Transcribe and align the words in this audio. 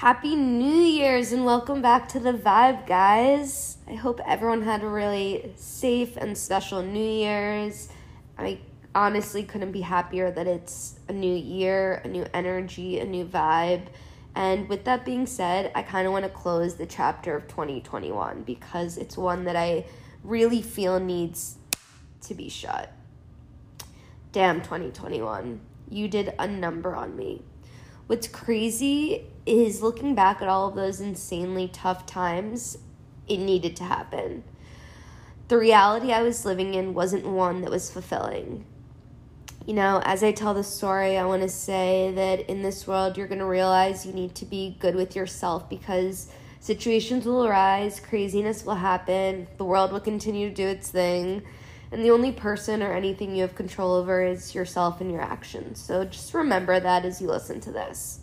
Happy 0.00 0.36
New 0.36 0.82
Year's 0.82 1.32
and 1.32 1.46
welcome 1.46 1.80
back 1.80 2.06
to 2.10 2.20
the 2.20 2.34
Vibe, 2.34 2.86
guys. 2.86 3.78
I 3.88 3.94
hope 3.94 4.20
everyone 4.26 4.60
had 4.60 4.82
a 4.82 4.86
really 4.86 5.54
safe 5.56 6.18
and 6.18 6.36
special 6.36 6.82
New 6.82 7.00
Year's. 7.00 7.88
I 8.36 8.58
honestly 8.94 9.42
couldn't 9.42 9.72
be 9.72 9.80
happier 9.80 10.30
that 10.30 10.46
it's 10.46 10.96
a 11.08 11.14
new 11.14 11.34
year, 11.34 12.02
a 12.04 12.08
new 12.08 12.26
energy, 12.34 13.00
a 13.00 13.06
new 13.06 13.24
vibe. 13.24 13.86
And 14.34 14.68
with 14.68 14.84
that 14.84 15.06
being 15.06 15.24
said, 15.24 15.72
I 15.74 15.80
kind 15.80 16.06
of 16.06 16.12
want 16.12 16.26
to 16.26 16.30
close 16.30 16.74
the 16.74 16.84
chapter 16.84 17.34
of 17.34 17.48
2021 17.48 18.42
because 18.42 18.98
it's 18.98 19.16
one 19.16 19.44
that 19.44 19.56
I 19.56 19.86
really 20.22 20.60
feel 20.60 21.00
needs 21.00 21.56
to 22.20 22.34
be 22.34 22.50
shut. 22.50 22.92
Damn, 24.32 24.60
2021. 24.60 25.58
You 25.88 26.06
did 26.06 26.34
a 26.38 26.46
number 26.46 26.94
on 26.94 27.16
me. 27.16 27.44
What's 28.06 28.28
crazy 28.28 29.24
is 29.46 29.82
looking 29.82 30.14
back 30.14 30.40
at 30.40 30.46
all 30.46 30.68
of 30.68 30.76
those 30.76 31.00
insanely 31.00 31.66
tough 31.66 32.06
times, 32.06 32.78
it 33.26 33.38
needed 33.38 33.74
to 33.76 33.84
happen. 33.84 34.44
The 35.48 35.58
reality 35.58 36.12
I 36.12 36.22
was 36.22 36.44
living 36.44 36.74
in 36.74 36.94
wasn't 36.94 37.26
one 37.26 37.62
that 37.62 37.70
was 37.70 37.90
fulfilling. 37.90 38.64
You 39.66 39.74
know, 39.74 40.00
as 40.04 40.22
I 40.22 40.30
tell 40.30 40.54
the 40.54 40.62
story, 40.62 41.18
I 41.18 41.24
want 41.24 41.42
to 41.42 41.48
say 41.48 42.12
that 42.14 42.48
in 42.48 42.62
this 42.62 42.86
world, 42.86 43.16
you're 43.16 43.26
going 43.26 43.40
to 43.40 43.44
realize 43.44 44.06
you 44.06 44.12
need 44.12 44.36
to 44.36 44.44
be 44.44 44.76
good 44.78 44.94
with 44.94 45.16
yourself 45.16 45.68
because 45.68 46.30
situations 46.60 47.26
will 47.26 47.44
arise, 47.44 47.98
craziness 47.98 48.64
will 48.64 48.76
happen, 48.76 49.48
the 49.58 49.64
world 49.64 49.90
will 49.90 49.98
continue 49.98 50.48
to 50.48 50.54
do 50.54 50.68
its 50.68 50.90
thing 50.90 51.42
and 51.92 52.04
the 52.04 52.10
only 52.10 52.32
person 52.32 52.82
or 52.82 52.92
anything 52.92 53.34
you 53.34 53.42
have 53.42 53.54
control 53.54 53.94
over 53.94 54.24
is 54.24 54.54
yourself 54.54 55.00
and 55.00 55.10
your 55.10 55.22
actions. 55.22 55.80
So 55.80 56.04
just 56.04 56.34
remember 56.34 56.80
that 56.80 57.04
as 57.04 57.20
you 57.20 57.28
listen 57.28 57.60
to 57.60 57.72
this. 57.72 58.20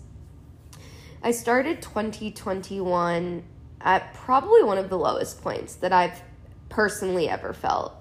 I 1.21 1.31
started 1.31 1.81
2021 1.81 3.43
at 3.79 4.13
probably 4.13 4.63
one 4.63 4.77
of 4.77 4.89
the 4.89 4.97
lowest 4.97 5.41
points 5.41 5.75
that 5.75 5.93
I've 5.93 6.21
personally 6.69 7.29
ever 7.29 7.53
felt. 7.53 7.93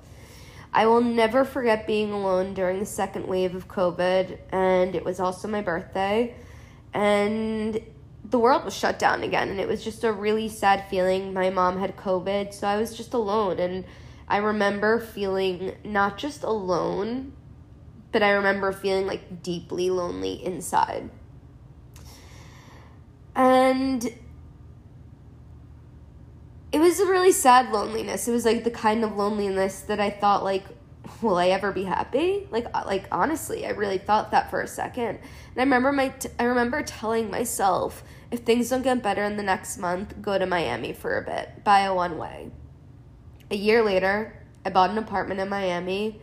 I 0.75 0.87
will 0.87 1.03
never 1.03 1.45
forget 1.45 1.87
being 1.87 2.13
alone 2.13 2.55
during 2.55 2.81
the 2.81 2.87
second 2.87 3.27
wave 3.27 3.55
of 3.55 3.69
COVID, 3.69 4.39
and 4.51 4.95
it 4.95 5.05
was 5.05 5.21
also 5.21 5.47
my 5.47 5.61
birthday. 5.61 6.35
And 6.95 7.81
the 8.25 8.39
world 8.39 8.65
was 8.65 8.75
shut 8.75 8.99
down 8.99 9.23
again, 9.23 9.51
and 9.51 9.61
it 9.61 9.69
was 9.69 9.85
just 9.85 10.03
a 10.03 10.13
really 10.13 10.49
sad 10.49 10.87
feeling. 10.89 11.35
My 11.35 11.51
mom 11.51 11.79
had 11.79 11.97
COVID, 11.97 12.55
so 12.55 12.67
I 12.67 12.79
was 12.79 12.97
just 12.97 13.13
alone. 13.13 13.59
And 13.59 13.85
I 14.33 14.39
remember 14.39 14.99
feeling 14.99 15.77
not 15.85 16.17
just 16.17 16.43
alone, 16.43 17.35
but 18.13 18.23
I 18.23 18.31
remember 18.31 18.73
feeling 18.73 19.07
like 19.07 19.43
deeply 19.43 19.91
lonely 19.91 20.43
inside. 20.43 21.11
And 23.37 24.03
it 26.73 26.81
was 26.81 26.99
a 26.99 27.05
really 27.05 27.31
sad 27.31 27.73
loneliness. 27.73 28.27
It 28.27 28.33
was 28.33 28.47
like 28.47 28.65
the 28.65 28.71
kind 28.71 29.05
of 29.05 29.15
loneliness 29.15 29.83
that 29.83 30.01
I 30.01 30.09
thought 30.09 30.43
like 30.43 30.65
will 31.21 31.37
I 31.37 31.49
ever 31.49 31.71
be 31.71 31.85
happy? 31.85 32.49
Like 32.51 32.69
uh, 32.73 32.85
like 32.87 33.09
honestly, 33.13 33.67
I 33.67 33.71
really 33.73 33.99
thought 33.99 34.31
that 34.31 34.49
for 34.49 34.63
a 34.63 34.67
second. 34.67 35.19
And 35.19 35.59
I 35.59 35.63
remember 35.65 35.93
my 35.93 36.09
t- 36.09 36.31
I 36.39 36.45
remember 36.45 36.83
telling 36.83 37.31
myself 37.31 38.03
if 38.31 38.41
things 38.41 38.71
don't 38.71 38.81
get 38.81 39.03
better 39.03 39.25
in 39.25 39.37
the 39.37 39.43
next 39.43 39.77
month, 39.77 40.23
go 40.23 40.39
to 40.39 40.47
Miami 40.47 40.95
for 40.95 41.19
a 41.19 41.23
bit. 41.23 41.65
Buy 41.65 41.81
a 41.81 41.95
one 41.95 42.17
way. 42.17 42.51
A 43.53 43.55
year 43.55 43.83
later, 43.83 44.35
I 44.65 44.71
bought 44.71 44.89
an 44.89 44.97
apartment 44.97 45.39
in 45.39 45.51
Miami. 45.51 46.23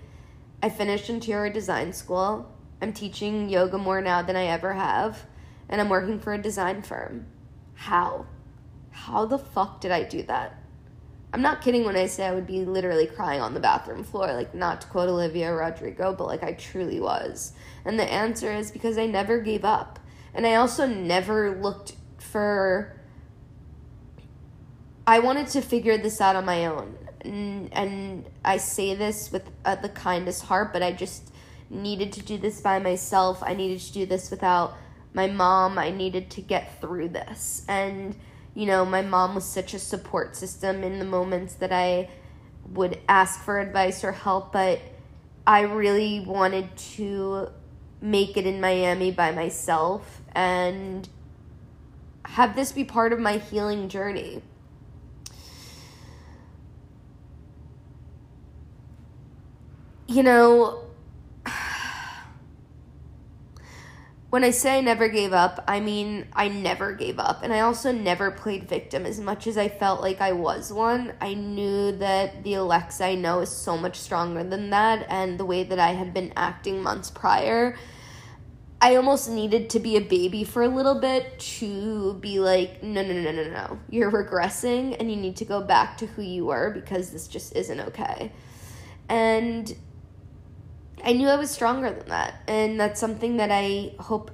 I 0.64 0.70
finished 0.70 1.12
interior 1.12 1.54
design 1.54 1.94
school. 1.94 2.52
I'm 2.82 2.92
teaching 2.92 3.50
yoga 3.50 3.78
more 3.78 4.02
now 4.02 4.24
than 4.24 4.36
I 4.36 4.46
ever 4.46 4.74
have. 4.74 5.28
And 5.70 5.80
I'm 5.80 5.90
working 5.90 6.20
for 6.20 6.34
a 6.34 6.42
design 6.42 6.82
firm. 6.82 7.28
How? 7.76 8.26
How 8.90 9.28
the 9.28 9.38
fuck 9.38 9.80
did 9.80 9.92
I 9.92 10.06
do 10.06 10.24
that? 10.24 10.60
I'm 11.32 11.44
not 11.44 11.62
kidding 11.62 11.86
when 11.86 11.96
I 11.96 12.08
say 12.08 12.26
I 12.26 12.34
would 12.34 12.48
be 12.48 12.66
literally 12.66 13.06
crying 13.06 13.42
on 13.42 13.54
the 13.54 13.60
bathroom 13.60 14.04
floor, 14.04 14.34
like 14.34 14.56
not 14.56 14.82
to 14.82 14.88
quote 14.88 15.08
Olivia 15.08 15.54
Rodrigo, 15.54 16.16
but 16.16 16.26
like 16.26 16.42
I 16.42 16.54
truly 16.54 17.00
was. 17.00 17.54
And 17.86 18.00
the 18.00 18.12
answer 18.12 18.52
is 18.52 18.72
because 18.72 18.98
I 18.98 19.06
never 19.06 19.40
gave 19.40 19.64
up. 19.64 20.00
And 20.34 20.48
I 20.48 20.56
also 20.56 20.88
never 20.88 21.62
looked 21.62 21.94
for. 22.18 23.00
I 25.06 25.20
wanted 25.20 25.46
to 25.50 25.62
figure 25.62 25.96
this 25.96 26.20
out 26.20 26.36
on 26.36 26.46
my 26.46 26.66
own 26.66 26.98
and 27.22 28.26
I 28.46 28.58
say 28.58 28.96
this 28.96 29.32
with 29.32 29.50
uh, 29.66 29.76
the 29.76 29.90
kindest 29.90 30.46
heart, 30.46 30.72
but 30.74 30.82
I 30.82 30.92
just 30.92 31.32
needed 31.70 32.14
to 32.14 32.22
do 32.22 32.38
this 32.38 32.62
by 32.62 32.80
myself. 32.80 33.44
I 33.44 33.54
needed 33.54 33.80
to 33.82 33.94
do 33.94 34.06
this 34.06 34.32
without 34.32 34.76
my 35.14 35.28
mom. 35.28 35.78
I 35.78 35.92
needed 35.92 36.30
to 36.32 36.42
get 36.42 36.80
through 36.82 37.10
this. 37.10 37.66
And, 37.68 38.16
you 38.56 38.66
know, 38.66 38.86
my 38.86 39.02
mom 39.02 39.36
was 39.36 39.46
such 39.46 39.74
a 39.74 39.80
support 39.80 40.36
system 40.36 40.84
in 40.84 41.00
the 41.00 41.06
moments 41.06 41.56
that 41.56 41.72
I 41.72 42.10
would 42.72 43.00
ask 43.08 43.44
for 43.44 43.60
advice 43.60 44.04
or 44.04 44.12
help, 44.12 44.52
but 44.52 44.80
I 45.46 45.62
really 45.62 46.20
wanted 46.20 46.76
to 46.96 47.50
make 48.02 48.38
it 48.38 48.46
in 48.46 48.62
Miami 48.62 49.12
by 49.12 49.32
myself 49.32 50.22
and 50.34 51.08
have 52.26 52.56
this 52.56 52.72
be 52.72 52.84
part 52.84 53.12
of 53.12 53.20
my 53.20 53.38
healing 53.38 53.90
journey. 53.90 54.42
You 60.10 60.24
know, 60.24 60.86
when 64.32 64.44
I 64.44 64.50
say 64.50 64.80
I 64.80 64.82
never 64.82 65.08
gave 65.08 65.34
up, 65.34 65.64
I 65.68 65.80
mean 65.80 66.28
I 66.34 66.48
never 66.48 66.94
gave 66.94 67.20
up. 67.20 67.44
And 67.44 67.54
I 67.54 67.60
also 67.60 67.92
never 67.92 68.32
played 68.32 68.68
victim 68.68 69.06
as 69.06 69.20
much 69.20 69.46
as 69.46 69.56
I 69.56 69.70
felt 69.70 70.02
like 70.02 70.20
I 70.20 70.32
was 70.32 70.74
one. 70.74 71.14
I 71.22 71.36
knew 71.36 71.92
that 71.92 72.44
the 72.44 72.56
Alexa 72.56 73.06
I 73.06 73.16
know 73.16 73.42
is 73.42 73.50
so 73.50 73.78
much 73.78 73.98
stronger 73.98 74.44
than 74.44 74.72
that. 74.72 75.06
And 75.10 75.40
the 75.40 75.46
way 75.46 75.64
that 75.64 75.78
I 75.78 75.90
had 75.90 76.12
been 76.12 76.34
acting 76.36 76.82
months 76.82 77.12
prior, 77.12 77.78
I 78.82 78.96
almost 78.96 79.30
needed 79.30 79.70
to 79.72 79.80
be 79.80 79.96
a 79.96 80.02
baby 80.02 80.44
for 80.44 80.64
a 80.64 80.70
little 80.70 81.00
bit 81.00 81.38
to 81.60 82.16
be 82.16 82.40
like, 82.40 82.82
no, 82.82 83.04
no, 83.04 83.14
no, 83.14 83.32
no, 83.32 83.48
no. 83.48 83.80
You're 83.92 84.12
regressing 84.12 84.96
and 85.00 85.12
you 85.12 85.18
need 85.18 85.36
to 85.36 85.46
go 85.46 85.62
back 85.62 86.00
to 86.00 86.08
who 86.08 86.24
you 86.24 86.46
were 86.46 86.72
because 86.72 87.12
this 87.12 87.28
just 87.28 87.56
isn't 87.56 87.80
okay. 87.80 88.32
And 89.08 89.76
I 91.04 91.14
knew 91.14 91.28
I 91.28 91.36
was 91.36 91.50
stronger 91.50 91.92
than 91.92 92.10
that. 92.10 92.42
And 92.48 92.80
that's 92.80 93.00
something 93.00 93.38
that 93.38 93.50
I 93.52 93.94
hope 94.00 94.32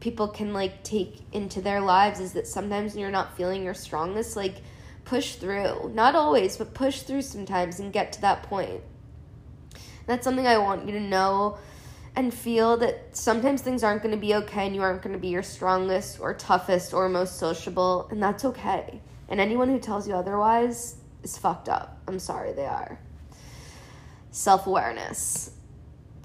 people 0.00 0.28
can 0.28 0.52
like 0.52 0.82
take 0.82 1.20
into 1.32 1.60
their 1.60 1.80
lives 1.80 2.20
is 2.20 2.32
that 2.34 2.46
sometimes 2.46 2.92
when 2.92 3.00
you're 3.00 3.10
not 3.10 3.36
feeling 3.36 3.64
your 3.64 3.74
strongest, 3.74 4.36
like 4.36 4.62
push 5.04 5.36
through. 5.36 5.90
Not 5.94 6.14
always, 6.14 6.56
but 6.56 6.74
push 6.74 7.02
through 7.02 7.22
sometimes 7.22 7.80
and 7.80 7.92
get 7.92 8.12
to 8.12 8.20
that 8.22 8.42
point. 8.42 8.82
That's 10.06 10.24
something 10.24 10.46
I 10.46 10.58
want 10.58 10.86
you 10.86 10.92
to 10.92 11.00
know 11.00 11.58
and 12.14 12.32
feel 12.32 12.76
that 12.78 13.16
sometimes 13.16 13.62
things 13.62 13.84
aren't 13.84 14.02
going 14.02 14.14
to 14.14 14.20
be 14.20 14.34
okay 14.34 14.66
and 14.66 14.74
you 14.74 14.82
aren't 14.82 15.02
going 15.02 15.12
to 15.12 15.18
be 15.18 15.28
your 15.28 15.42
strongest 15.42 16.20
or 16.20 16.32
toughest 16.34 16.94
or 16.94 17.08
most 17.08 17.38
sociable, 17.38 18.08
and 18.10 18.22
that's 18.22 18.44
okay. 18.44 19.00
And 19.28 19.40
anyone 19.40 19.68
who 19.68 19.78
tells 19.78 20.08
you 20.08 20.14
otherwise 20.14 20.96
is 21.22 21.36
fucked 21.36 21.68
up. 21.68 22.00
I'm 22.08 22.18
sorry, 22.18 22.52
they 22.52 22.64
are. 22.64 22.98
Self 24.30 24.66
awareness 24.66 25.50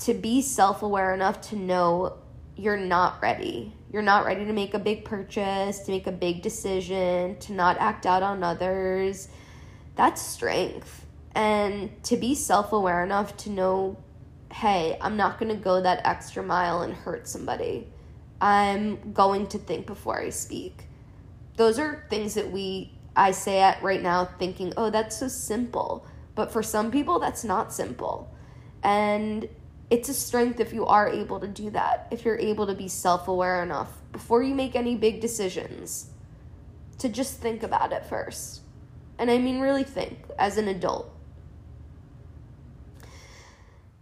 to 0.02 0.14
be 0.14 0.42
self 0.42 0.82
aware 0.82 1.14
enough 1.14 1.42
to 1.50 1.56
know 1.56 2.18
you're 2.56 2.78
not 2.78 3.22
ready. 3.22 3.74
You're 3.92 4.02
not 4.02 4.26
ready 4.26 4.46
to 4.46 4.54
make 4.54 4.74
a 4.74 4.80
big 4.80 5.06
purchase, 5.06 5.80
to 5.80 5.92
make 5.92 6.08
a 6.08 6.12
big 6.12 6.42
decision, 6.42 7.38
to 7.40 7.54
not 7.54 7.78
act 7.80 8.06
out 8.06 8.24
on 8.24 8.44
others. 8.44 9.28
That's 9.96 10.22
strength. 10.22 11.06
And 11.34 11.92
to 12.04 12.18
be 12.18 12.36
self 12.36 12.74
aware 12.74 13.04
enough 13.04 13.38
to 13.38 13.50
know, 13.50 13.98
hey, 14.52 14.98
I'm 15.02 15.18
not 15.18 15.40
going 15.40 15.56
to 15.56 15.62
go 15.62 15.82
that 15.82 16.02
extra 16.06 16.44
mile 16.44 16.82
and 16.82 16.94
hurt 16.94 17.28
somebody. 17.28 17.88
I'm 18.42 19.14
going 19.14 19.48
to 19.48 19.60
think 19.60 19.86
before 19.86 20.20
I 20.20 20.30
speak. 20.30 20.86
Those 21.58 21.78
are 21.78 22.06
things 22.10 22.34
that 22.34 22.52
we, 22.52 22.92
I 23.16 23.32
say 23.32 23.62
at 23.62 23.82
right 23.84 24.02
now, 24.02 24.26
thinking, 24.40 24.74
oh, 24.78 24.90
that's 24.90 25.18
so 25.18 25.28
simple. 25.28 26.08
But 26.34 26.52
for 26.52 26.64
some 26.64 26.92
people, 26.92 27.20
that's 27.20 27.44
not 27.44 27.72
simple. 27.72 28.34
And 28.84 29.48
it's 29.92 30.08
a 30.08 30.14
strength 30.14 30.62
if 30.62 30.72
you 30.72 30.86
are 30.86 31.10
able 31.10 31.42
to 31.42 31.48
do 31.50 31.70
that, 31.72 32.08
if 32.12 32.24
you're 32.24 32.40
able 32.40 32.66
to 32.66 32.74
be 32.74 32.88
self 32.88 33.28
aware 33.28 33.62
enough 33.62 33.92
before 34.14 34.42
you 34.42 34.56
make 34.56 34.74
any 34.74 34.96
big 34.96 35.20
decisions 35.20 36.10
to 36.98 37.10
just 37.10 37.40
think 37.40 37.62
about 37.62 37.92
it 37.92 38.06
first. 38.06 38.62
And 39.20 39.30
I 39.30 39.38
mean, 39.38 39.60
really 39.60 39.84
think 39.84 40.18
as 40.40 40.58
an 40.58 40.70
adult. 40.70 41.14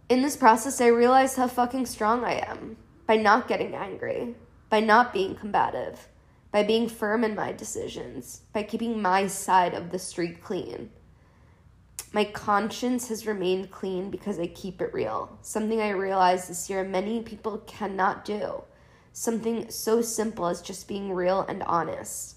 In 0.08 0.22
this 0.22 0.36
process, 0.36 0.80
I 0.80 0.86
realized 0.86 1.36
how 1.36 1.48
fucking 1.48 1.86
strong 1.86 2.24
I 2.24 2.34
am 2.48 2.76
by 3.06 3.16
not 3.16 3.48
getting 3.48 3.74
angry, 3.74 4.36
by 4.68 4.78
not 4.78 5.12
being 5.12 5.34
combative, 5.34 6.08
by 6.52 6.62
being 6.62 6.88
firm 6.88 7.24
in 7.24 7.34
my 7.34 7.52
decisions, 7.52 8.42
by 8.52 8.62
keeping 8.62 9.02
my 9.02 9.26
side 9.26 9.74
of 9.74 9.90
the 9.90 9.98
street 9.98 10.42
clean. 10.42 10.90
My 12.12 12.24
conscience 12.24 13.08
has 13.08 13.26
remained 13.26 13.70
clean 13.70 14.10
because 14.10 14.38
I 14.38 14.46
keep 14.48 14.80
it 14.80 14.92
real. 14.92 15.38
Something 15.42 15.80
I 15.80 15.90
realized 15.90 16.48
this 16.48 16.68
year 16.68 16.82
many 16.82 17.22
people 17.22 17.58
cannot 17.66 18.24
do. 18.24 18.62
something 19.12 19.70
so 19.70 20.00
simple 20.02 20.46
as 20.46 20.62
just 20.62 20.88
being 20.88 21.12
real 21.12 21.42
and 21.48 21.62
honest. 21.64 22.36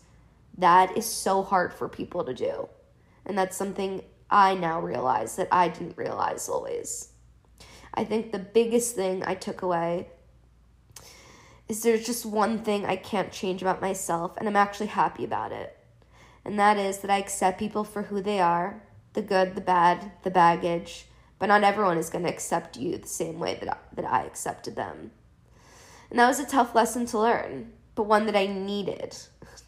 That 0.57 0.97
is 0.97 1.05
so 1.05 1.43
hard 1.43 1.73
for 1.73 1.87
people 1.87 2.23
to 2.25 2.33
do. 2.33 2.67
And 3.25 3.37
that's 3.37 3.57
something 3.57 4.03
I 4.29 4.55
now 4.55 4.79
realize 4.79 5.35
that 5.35 5.47
I 5.51 5.67
didn't 5.67 5.97
realize 5.97 6.49
always. 6.49 7.09
I 7.93 8.03
think 8.03 8.31
the 8.31 8.39
biggest 8.39 8.95
thing 8.95 9.23
I 9.23 9.35
took 9.35 9.61
away 9.61 10.09
is 11.67 11.81
there's 11.83 12.05
just 12.05 12.25
one 12.25 12.59
thing 12.59 12.85
I 12.85 12.95
can't 12.95 13.31
change 13.31 13.61
about 13.61 13.81
myself, 13.81 14.35
and 14.37 14.47
I'm 14.47 14.55
actually 14.55 14.87
happy 14.87 15.23
about 15.23 15.51
it. 15.51 15.77
And 16.43 16.59
that 16.59 16.77
is 16.77 16.99
that 16.99 17.11
I 17.11 17.19
accept 17.19 17.59
people 17.59 17.83
for 17.83 18.03
who 18.03 18.21
they 18.21 18.39
are 18.39 18.83
the 19.13 19.21
good, 19.21 19.55
the 19.55 19.61
bad, 19.61 20.11
the 20.23 20.31
baggage, 20.31 21.05
but 21.39 21.47
not 21.47 21.63
everyone 21.63 21.97
is 21.97 22.09
going 22.09 22.23
to 22.23 22.29
accept 22.29 22.77
you 22.77 22.97
the 22.97 23.07
same 23.07 23.39
way 23.39 23.57
that 23.59 23.69
I, 23.69 23.77
that 23.95 24.05
I 24.05 24.23
accepted 24.23 24.75
them. 24.75 25.11
And 26.09 26.19
that 26.19 26.27
was 26.27 26.39
a 26.39 26.45
tough 26.45 26.75
lesson 26.75 27.05
to 27.07 27.19
learn, 27.19 27.73
but 27.95 28.03
one 28.03 28.25
that 28.27 28.35
I 28.35 28.47
needed 28.47 29.17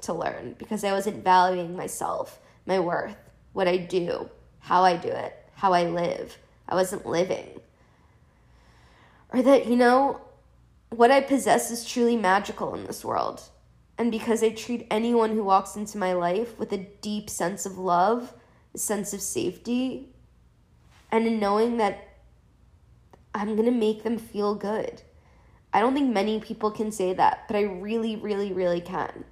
to 0.02 0.14
learn 0.14 0.56
because 0.58 0.84
I 0.84 0.92
wasn't 0.92 1.24
valuing 1.24 1.76
myself, 1.76 2.40
my 2.66 2.80
worth, 2.80 3.18
what 3.54 3.68
I 3.68 3.78
do, 3.78 4.30
how 4.60 4.84
I 4.84 4.98
do 4.98 5.10
it, 5.10 5.36
how 5.56 5.74
I 5.74 5.86
live. 5.86 6.38
I 6.68 6.76
wasn't 6.76 7.06
living. 7.06 7.60
Or 9.32 9.42
that, 9.42 9.68
you 9.68 9.76
know, 9.76 10.22
what 10.90 11.12
I 11.12 11.22
possess 11.22 11.72
is 11.72 11.86
truly 11.86 12.16
magical 12.16 12.74
in 12.76 12.86
this 12.86 13.04
world. 13.04 13.42
And 13.98 14.12
because 14.12 14.44
I 14.44 14.50
treat 14.50 14.88
anyone 14.90 15.32
who 15.32 15.44
walks 15.44 15.76
into 15.76 15.98
my 15.98 16.14
life 16.14 16.58
with 16.60 16.72
a 16.74 16.78
deep 16.78 17.30
sense 17.30 17.66
of 17.66 17.78
love, 17.78 18.34
sense 18.76 19.14
of 19.14 19.22
safety, 19.22 20.10
and 21.12 21.26
in 21.28 21.40
knowing 21.40 21.78
that 21.78 22.16
I'm 23.34 23.56
going 23.56 23.66
to 23.66 23.72
make 23.72 24.04
them 24.04 24.18
feel 24.18 24.56
good. 24.56 25.02
I 25.74 25.82
don't 25.82 25.94
think 25.94 26.14
many 26.14 26.40
people 26.40 26.72
can 26.72 26.92
say 26.92 27.14
that, 27.14 27.48
but 27.48 27.58
I 27.58 27.64
really, 27.64 28.16
really, 28.16 28.54
really 28.54 28.80
can. 28.80 29.26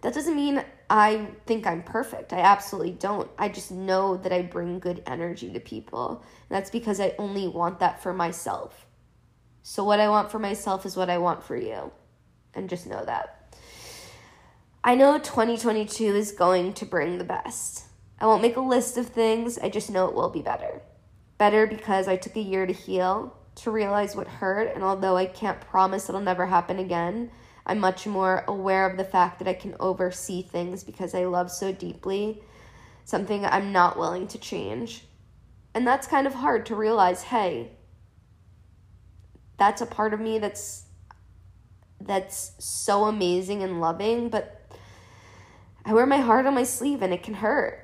That 0.00 0.14
doesn't 0.14 0.34
mean 0.34 0.64
I 0.88 1.28
think 1.46 1.66
I'm 1.66 1.82
perfect. 1.82 2.32
I 2.32 2.40
absolutely 2.40 2.92
don't. 2.92 3.30
I 3.38 3.48
just 3.48 3.70
know 3.70 4.16
that 4.18 4.32
I 4.32 4.42
bring 4.42 4.78
good 4.78 5.02
energy 5.06 5.50
to 5.52 5.60
people. 5.60 6.24
And 6.48 6.56
that's 6.56 6.70
because 6.70 7.00
I 7.00 7.14
only 7.18 7.48
want 7.48 7.80
that 7.80 8.02
for 8.02 8.12
myself. 8.12 8.86
So, 9.62 9.82
what 9.82 10.00
I 10.00 10.08
want 10.08 10.30
for 10.30 10.38
myself 10.38 10.84
is 10.84 10.96
what 10.96 11.08
I 11.08 11.18
want 11.18 11.42
for 11.42 11.56
you. 11.56 11.90
And 12.54 12.68
just 12.68 12.86
know 12.86 13.04
that. 13.04 13.56
I 14.82 14.94
know 14.94 15.18
2022 15.18 16.14
is 16.14 16.32
going 16.32 16.74
to 16.74 16.84
bring 16.84 17.16
the 17.16 17.24
best. 17.24 17.84
I 18.24 18.26
won't 18.26 18.40
make 18.40 18.56
a 18.56 18.60
list 18.62 18.96
of 18.96 19.08
things, 19.08 19.58
I 19.58 19.68
just 19.68 19.90
know 19.90 20.08
it 20.08 20.14
will 20.14 20.30
be 20.30 20.40
better. 20.40 20.80
Better 21.36 21.66
because 21.66 22.08
I 22.08 22.16
took 22.16 22.36
a 22.36 22.40
year 22.40 22.64
to 22.64 22.72
heal, 22.72 23.36
to 23.56 23.70
realize 23.70 24.16
what 24.16 24.26
hurt, 24.26 24.74
and 24.74 24.82
although 24.82 25.18
I 25.18 25.26
can't 25.26 25.60
promise 25.60 26.08
it'll 26.08 26.22
never 26.22 26.46
happen 26.46 26.78
again, 26.78 27.30
I'm 27.66 27.78
much 27.78 28.06
more 28.06 28.42
aware 28.48 28.88
of 28.88 28.96
the 28.96 29.04
fact 29.04 29.40
that 29.40 29.48
I 29.48 29.52
can 29.52 29.76
oversee 29.78 30.40
things 30.40 30.84
because 30.84 31.14
I 31.14 31.26
love 31.26 31.50
so 31.50 31.70
deeply, 31.70 32.42
something 33.04 33.44
I'm 33.44 33.72
not 33.72 33.98
willing 33.98 34.26
to 34.28 34.38
change. 34.38 35.04
And 35.74 35.86
that's 35.86 36.06
kind 36.06 36.26
of 36.26 36.32
hard 36.32 36.64
to 36.64 36.74
realize, 36.74 37.24
hey, 37.24 37.72
that's 39.58 39.82
a 39.82 39.86
part 39.86 40.14
of 40.14 40.20
me 40.20 40.38
that's 40.38 40.86
that's 42.00 42.52
so 42.58 43.04
amazing 43.04 43.62
and 43.62 43.82
loving, 43.82 44.30
but 44.30 44.66
I 45.84 45.92
wear 45.92 46.06
my 46.06 46.22
heart 46.22 46.46
on 46.46 46.54
my 46.54 46.64
sleeve 46.64 47.02
and 47.02 47.12
it 47.12 47.22
can 47.22 47.34
hurt. 47.34 47.83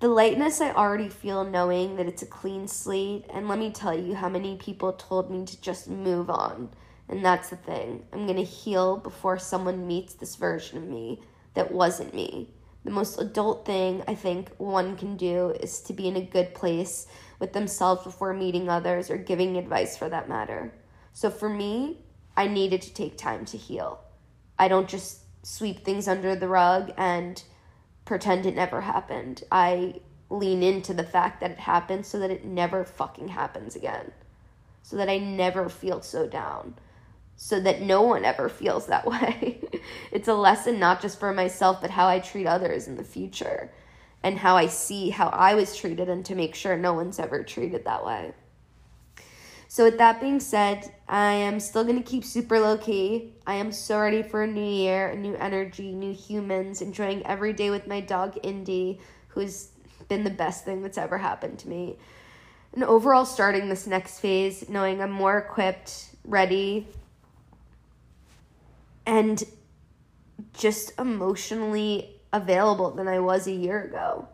The 0.00 0.08
lightness 0.08 0.60
I 0.60 0.72
already 0.72 1.08
feel 1.08 1.44
knowing 1.44 1.96
that 1.96 2.06
it's 2.06 2.22
a 2.22 2.26
clean 2.26 2.68
slate, 2.68 3.24
and 3.32 3.48
let 3.48 3.58
me 3.58 3.70
tell 3.70 3.98
you 3.98 4.14
how 4.14 4.28
many 4.28 4.56
people 4.56 4.92
told 4.92 5.30
me 5.30 5.46
to 5.46 5.60
just 5.60 5.88
move 5.88 6.28
on 6.28 6.70
and 7.08 7.24
that's 7.24 7.50
the 7.50 7.56
thing. 7.56 8.04
I'm 8.12 8.26
going 8.26 8.38
to 8.38 8.44
heal 8.44 8.96
before 8.96 9.38
someone 9.38 9.86
meets 9.86 10.14
this 10.14 10.36
version 10.36 10.78
of 10.78 10.84
me 10.84 11.20
that 11.54 11.72
wasn't 11.72 12.14
me. 12.14 12.50
The 12.84 12.90
most 12.90 13.20
adult 13.20 13.66
thing 13.66 14.02
I 14.06 14.14
think 14.14 14.50
one 14.58 14.96
can 14.96 15.16
do 15.16 15.50
is 15.60 15.80
to 15.82 15.92
be 15.92 16.08
in 16.08 16.16
a 16.16 16.24
good 16.24 16.54
place 16.54 17.06
with 17.38 17.52
themselves 17.52 18.04
before 18.04 18.32
meeting 18.32 18.68
others 18.68 19.10
or 19.10 19.16
giving 19.16 19.56
advice 19.56 19.96
for 19.96 20.08
that 20.08 20.28
matter. 20.28 20.72
So 21.12 21.30
for 21.30 21.48
me, 21.48 21.98
I 22.36 22.46
needed 22.46 22.82
to 22.82 22.94
take 22.94 23.16
time 23.16 23.44
to 23.46 23.56
heal. 23.56 24.00
I 24.58 24.68
don't 24.68 24.88
just 24.88 25.20
sweep 25.42 25.84
things 25.84 26.08
under 26.08 26.34
the 26.36 26.48
rug 26.48 26.92
and 26.96 27.42
pretend 28.06 28.46
it 28.46 28.56
never 28.56 28.80
happened. 28.80 29.44
I 29.52 30.00
lean 30.30 30.62
into 30.62 30.94
the 30.94 31.04
fact 31.04 31.40
that 31.40 31.50
it 31.50 31.58
happened 31.58 32.06
so 32.06 32.18
that 32.18 32.30
it 32.30 32.44
never 32.44 32.84
fucking 32.84 33.28
happens 33.28 33.76
again. 33.76 34.12
So 34.82 34.96
that 34.96 35.10
I 35.10 35.18
never 35.18 35.68
feel 35.68 36.00
so 36.00 36.26
down 36.26 36.76
so 37.36 37.60
that 37.60 37.82
no 37.82 38.02
one 38.02 38.24
ever 38.24 38.48
feels 38.48 38.86
that 38.86 39.06
way. 39.10 39.60
it's 40.10 40.28
a 40.28 40.34
lesson 40.34 40.80
not 40.80 41.00
just 41.00 41.20
for 41.20 41.32
myself, 41.32 41.80
but 41.80 41.90
how 41.90 42.08
I 42.08 42.18
treat 42.18 42.46
others 42.46 42.88
in 42.88 42.96
the 42.96 43.04
future 43.04 43.70
and 44.22 44.38
how 44.38 44.56
I 44.56 44.66
see 44.66 45.10
how 45.10 45.28
I 45.28 45.54
was 45.54 45.76
treated 45.76 46.08
and 46.08 46.24
to 46.24 46.34
make 46.34 46.54
sure 46.54 46.76
no 46.76 46.94
one's 46.94 47.18
ever 47.18 47.42
treated 47.44 47.84
that 47.84 48.04
way. 48.04 48.32
So, 49.76 49.84
with 49.84 49.98
that 49.98 50.22
being 50.22 50.40
said, 50.40 50.90
I 51.06 51.32
am 51.32 51.60
still 51.60 51.84
going 51.84 52.02
to 52.02 52.02
keep 52.02 52.24
super 52.24 52.58
low 52.58 52.78
key. 52.78 53.34
I 53.46 53.56
am 53.56 53.70
so 53.72 54.00
ready 54.00 54.22
for 54.22 54.42
a 54.42 54.46
new 54.46 54.64
year, 54.64 55.08
a 55.08 55.16
new 55.16 55.34
energy, 55.34 55.92
new 55.92 56.14
humans, 56.14 56.80
enjoying 56.80 57.26
every 57.26 57.52
day 57.52 57.68
with 57.68 57.86
my 57.86 58.00
dog 58.00 58.38
Indy, 58.42 59.00
who's 59.28 59.72
been 60.08 60.24
the 60.24 60.30
best 60.30 60.64
thing 60.64 60.80
that's 60.80 60.96
ever 60.96 61.18
happened 61.18 61.58
to 61.58 61.68
me. 61.68 61.98
And 62.72 62.84
overall, 62.84 63.26
starting 63.26 63.68
this 63.68 63.86
next 63.86 64.20
phase, 64.20 64.66
knowing 64.66 65.02
I'm 65.02 65.10
more 65.10 65.36
equipped, 65.36 66.08
ready, 66.24 66.88
and 69.04 69.44
just 70.54 70.98
emotionally 70.98 72.16
available 72.32 72.92
than 72.92 73.08
I 73.08 73.18
was 73.18 73.46
a 73.46 73.52
year 73.52 73.82
ago. 73.82 74.26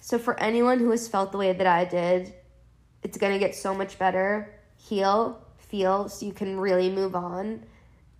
So, 0.00 0.18
for 0.18 0.40
anyone 0.40 0.78
who 0.78 0.90
has 0.92 1.06
felt 1.06 1.32
the 1.32 1.38
way 1.38 1.52
that 1.52 1.66
I 1.66 1.84
did, 1.84 2.32
it's 3.02 3.18
going 3.18 3.34
to 3.34 3.38
get 3.38 3.54
so 3.54 3.74
much 3.74 3.98
better. 3.98 4.55
Heal, 4.88 5.40
feel, 5.58 6.08
so 6.08 6.26
you 6.26 6.32
can 6.32 6.58
really 6.58 6.90
move 6.90 7.14
on 7.14 7.64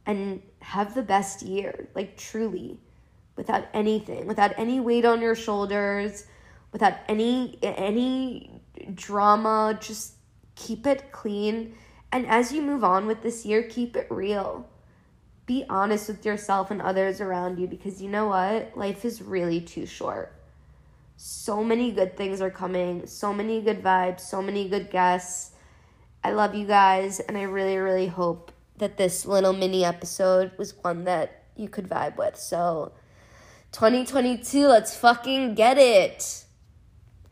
and 0.05 0.43
have 0.61 0.95
the 0.95 1.03
best 1.03 1.43
year, 1.43 1.89
like 1.95 2.17
truly, 2.17 2.79
without 3.37 3.67
anything, 3.73 4.27
without 4.27 4.53
any 4.57 4.81
weight 4.81 5.05
on 5.05 5.21
your 5.21 5.35
shoulders, 5.35 6.27
without 6.73 6.95
any 7.09 7.59
any 7.63 8.61
drama, 8.95 9.79
just 9.81 10.15
keep 10.55 10.87
it 10.87 11.13
clean. 11.13 11.75
And 12.13 12.27
as 12.27 12.53
you 12.53 12.63
move 12.63 12.85
on 12.85 13.07
with 13.07 13.23
this 13.23 13.45
year, 13.45 13.63
keep 13.63 13.97
it 13.97 14.07
real 14.11 14.67
be 15.47 15.65
honest 15.71 16.09
with 16.09 16.27
yourself 16.27 16.71
and 16.71 16.83
others 16.83 17.21
around 17.21 17.59
you 17.59 17.69
because 17.69 18.03
you 18.03 18.11
know 18.11 18.27
what? 18.27 18.77
Life 18.77 19.05
is 19.05 19.23
really 19.23 19.61
too 19.61 19.87
short. 19.87 20.33
So 21.17 21.65
many 21.65 21.93
good 21.93 22.17
things 22.17 22.41
are 22.41 22.51
coming, 22.51 23.07
so 23.07 23.33
many 23.33 23.63
good 23.63 23.83
vibes, 23.83 24.21
so 24.21 24.43
many 24.43 24.69
good 24.69 24.91
guests. 24.91 25.53
I 26.27 26.33
love 26.33 26.57
you 26.57 26.67
guys, 26.67 27.21
and 27.21 27.39
I 27.39 27.43
really, 27.43 27.77
really 27.77 28.09
hope 28.09 28.51
that 28.79 28.97
this 28.97 29.27
little 29.27 29.53
mini 29.53 29.85
episode 29.85 30.51
was 30.59 30.75
one 30.83 31.05
that 31.05 31.45
you 31.55 31.69
could 31.69 31.89
vibe 31.89 32.17
with. 32.17 32.37
So, 32.37 32.91
2022, 33.71 34.67
let's 34.67 34.97
fucking 34.97 35.55
get 35.55 35.79
it. 35.79 36.45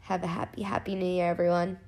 Have 0.02 0.22
a 0.22 0.28
happy, 0.28 0.62
happy 0.62 0.94
new 0.94 1.06
year, 1.06 1.28
everyone. 1.28 1.80